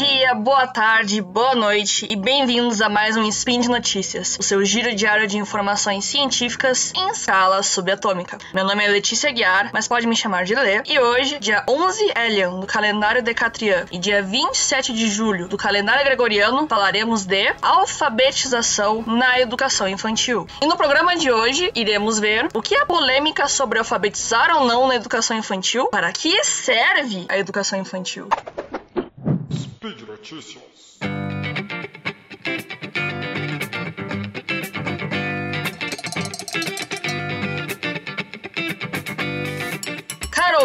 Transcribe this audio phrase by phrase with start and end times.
[0.00, 4.64] dia, boa tarde, boa noite e bem-vindos a mais um Spin de Notícias, o seu
[4.64, 8.38] giro diário de informações científicas em escala subatômica.
[8.54, 12.14] Meu nome é Letícia Guiar, mas pode me chamar de Lê, e hoje, dia 11
[12.16, 19.04] Elian do calendário Decatrian e dia 27 de julho do calendário Gregoriano, falaremos de alfabetização
[19.06, 20.46] na educação infantil.
[20.62, 24.66] E no programa de hoje, iremos ver o que é a polêmica sobre alfabetizar ou
[24.66, 28.26] não na educação infantil, para que serve a educação infantil.
[30.20, 30.89] Notícias.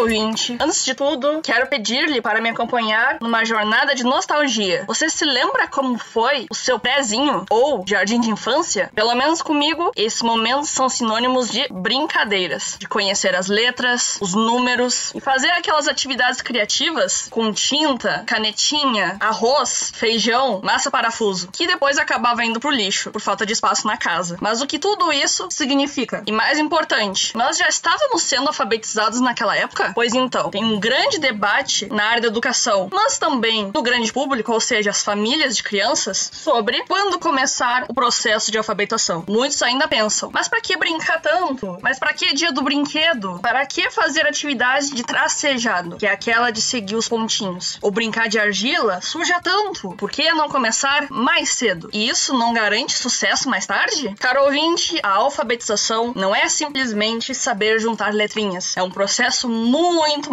[0.06, 4.84] Ouvinte, antes de tudo, quero pedir-lhe para me acompanhar numa jornada de nostalgia.
[4.86, 8.88] Você se lembra como foi o seu prézinho ou jardim de infância?
[8.94, 15.12] Pelo menos comigo, esses momentos são sinônimos de brincadeiras, de conhecer as letras, os números
[15.12, 22.44] e fazer aquelas atividades criativas com tinta, canetinha, arroz, feijão, massa parafuso, que depois acabava
[22.44, 24.36] indo pro lixo por falta de espaço na casa.
[24.40, 26.22] Mas o que tudo isso significa?
[26.26, 29.95] E mais importante, nós já estávamos sendo alfabetizados naquela época?
[29.96, 34.52] Pois então, tem um grande debate na área da educação, mas também no grande público,
[34.52, 39.24] ou seja, as famílias de crianças, sobre quando começar o processo de alfabetização.
[39.26, 41.78] Muitos ainda pensam, mas para que brincar tanto?
[41.80, 43.38] Mas para que dia do brinquedo?
[43.40, 47.78] Para que fazer atividade de tracejado, que é aquela de seguir os pontinhos?
[47.80, 49.00] Ou brincar de argila?
[49.00, 49.94] Suja tanto.
[49.96, 51.88] Por que não começar mais cedo?
[51.90, 54.14] E isso não garante sucesso mais tarde?
[54.18, 58.76] Caro ouvinte, a alfabetização não é simplesmente saber juntar letrinhas.
[58.76, 59.85] É um processo muito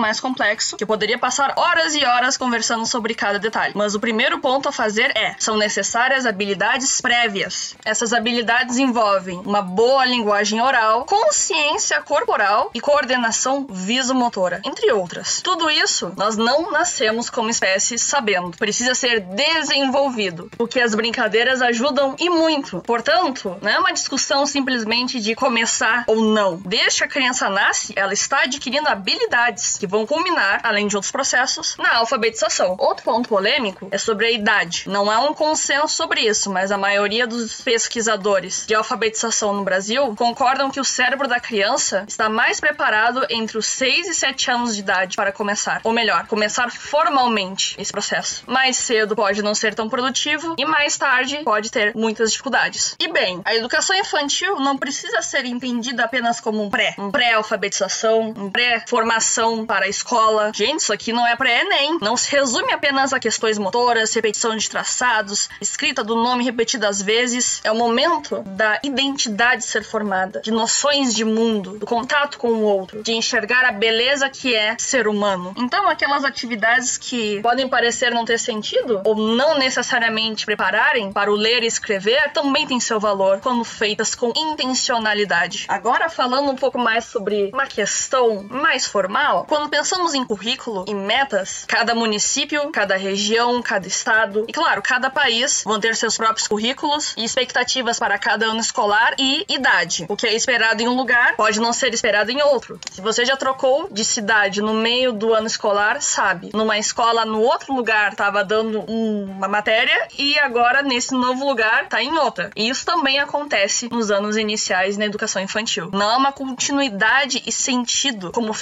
[0.04, 3.74] mais complexo, que eu poderia passar horas e horas conversando sobre cada detalhe.
[3.76, 7.76] Mas o primeiro ponto a fazer é: são necessárias habilidades prévias.
[7.86, 15.42] Essas habilidades envolvem uma boa linguagem oral, consciência corporal e coordenação visomotora, entre outras.
[15.42, 21.62] Tudo isso nós não nascemos como espécie sabendo, precisa ser desenvolvido, o que as brincadeiras
[21.62, 22.82] ajudam e muito.
[22.82, 26.58] Portanto, não é uma discussão simplesmente de começar ou não.
[26.58, 29.43] Desde que a criança nasce, ela está adquirindo habilidades
[29.80, 32.76] que vão culminar, além de outros processos, na alfabetização.
[32.80, 34.86] Outro ponto polêmico é sobre a idade.
[34.88, 40.16] Não há um consenso sobre isso, mas a maioria dos pesquisadores de alfabetização no Brasil
[40.16, 44.76] concordam que o cérebro da criança está mais preparado entre os 6 e 7 anos
[44.76, 48.44] de idade para começar, ou melhor, começar formalmente esse processo.
[48.48, 52.96] Mais cedo pode não ser tão produtivo e mais tarde pode ter muitas dificuldades.
[53.00, 58.34] E bem, a educação infantil não precisa ser entendida apenas como um pré, um pré-alfabetização,
[58.38, 59.23] um pré-formação
[59.66, 60.52] para a escola.
[60.54, 61.98] Gente, isso aqui não é pré-ENEM.
[62.02, 67.62] Não se resume apenas a questões motoras, repetição de traçados, escrita do nome repetidas vezes.
[67.64, 72.62] É o momento da identidade ser formada, de noções de mundo, do contato com o
[72.62, 75.54] outro, de enxergar a beleza que é ser humano.
[75.58, 81.36] Então, aquelas atividades que podem parecer não ter sentido ou não necessariamente prepararem para o
[81.36, 85.66] ler e escrever também têm seu valor quando feitas com intencionalidade.
[85.68, 89.13] Agora, falando um pouco mais sobre uma questão mais formal,
[89.48, 95.10] quando pensamos em currículo e metas, cada município, cada região, cada estado e, claro, cada
[95.10, 100.08] país vão ter seus próprios currículos e expectativas para cada ano escolar e idade.
[100.10, 102.80] O que é esperado em um lugar pode não ser esperado em outro.
[102.92, 106.50] Se você já trocou de cidade no meio do ano escolar, sabe.
[106.54, 112.02] Numa escola no outro lugar estava dando uma matéria e agora nesse novo lugar tá
[112.02, 112.50] em outra.
[112.56, 115.90] E isso também acontece nos anos iniciais na educação infantil.
[115.94, 118.54] Não há uma continuidade e sentido como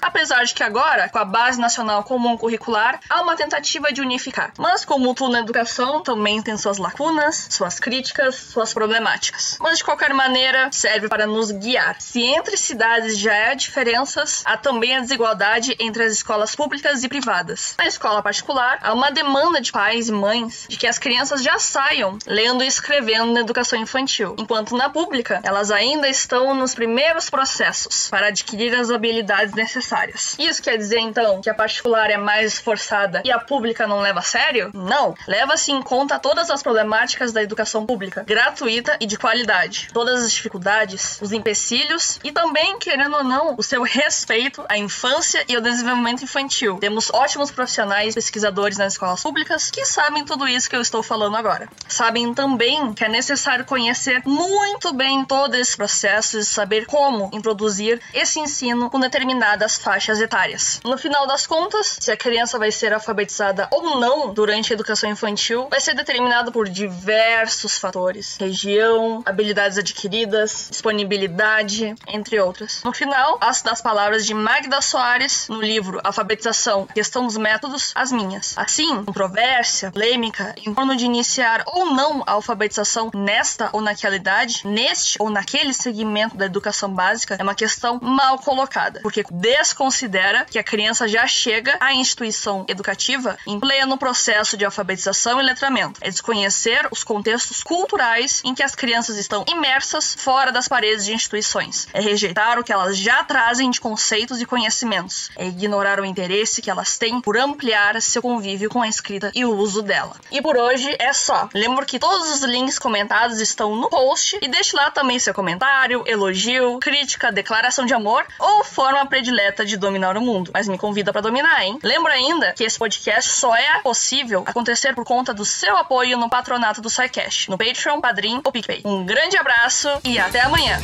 [0.00, 4.52] Apesar de que agora, com a Base Nacional Comum Curricular, há uma tentativa de unificar.
[4.58, 9.58] Mas, como tudo na educação, também tem suas lacunas, suas críticas, suas problemáticas.
[9.60, 11.96] Mas, de qualquer maneira, serve para nos guiar.
[12.00, 17.08] Se entre cidades já há diferenças, há também a desigualdade entre as escolas públicas e
[17.08, 17.74] privadas.
[17.78, 21.58] Na escola particular, há uma demanda de pais e mães de que as crianças já
[21.58, 27.28] saiam lendo e escrevendo na educação infantil, enquanto na pública, elas ainda estão nos primeiros
[27.28, 30.36] processos para adquirir as habilidades necessárias.
[30.38, 34.20] Isso quer dizer então que a particular é mais esforçada e a pública não leva
[34.20, 34.70] a sério?
[34.72, 35.14] Não.
[35.26, 40.32] Leva-se em conta todas as problemáticas da educação pública, gratuita e de qualidade, todas as
[40.32, 45.62] dificuldades, os empecilhos e também, querendo ou não, o seu respeito à infância e ao
[45.62, 46.78] desenvolvimento infantil.
[46.78, 51.36] Temos ótimos profissionais pesquisadores nas escolas públicas que sabem tudo isso que eu estou falando
[51.36, 51.68] agora.
[51.88, 58.00] Sabem também que é necessário conhecer muito bem todo esse processo e saber como introduzir
[58.14, 60.80] esse ensino com determinado determinadas faixas etárias.
[60.84, 65.10] No final das contas, se a criança vai ser alfabetizada ou não durante a educação
[65.10, 72.82] infantil vai ser determinado por diversos fatores: região, habilidades adquiridas, disponibilidade, entre outras.
[72.84, 78.12] No final, as das palavras de Magda Soares no livro Alfabetização, Questão dos Métodos, as
[78.12, 78.56] minhas.
[78.58, 84.62] Assim, controvérsia, polêmica em torno de iniciar ou não a alfabetização nesta ou naquela idade,
[84.66, 90.58] neste ou naquele segmento da educação básica, é uma questão mal colocada, porque desconsidera que
[90.58, 96.00] a criança já chega à instituição educativa em pleno processo de alfabetização e letramento.
[96.02, 101.12] É desconhecer os contextos culturais em que as crianças estão imersas fora das paredes de
[101.12, 101.88] instituições.
[101.92, 105.30] É rejeitar o que elas já trazem de conceitos e conhecimentos.
[105.36, 109.44] É ignorar o interesse que elas têm por ampliar seu convívio com a escrita e
[109.44, 110.16] o uso dela.
[110.30, 111.48] E por hoje é só.
[111.54, 116.02] Lembro que todos os links comentados estão no post e deixe lá também seu comentário,
[116.06, 120.50] elogio, crítica, declaração de amor ou forma predileta de dominar o mundo.
[120.52, 121.78] Mas me convida para dominar, hein?
[121.82, 126.30] Lembro ainda que esse podcast só é possível acontecer por conta do seu apoio no
[126.30, 128.80] patronato do SciCash, no Patreon, Padrim ou PicPay.
[128.84, 130.80] Um grande abraço e até amanhã!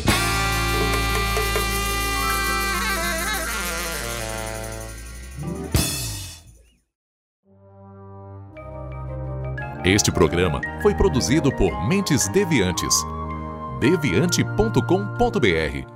[9.85, 12.95] Este programa foi produzido por Mentes Deviantes.
[13.81, 15.96] deviante.com.br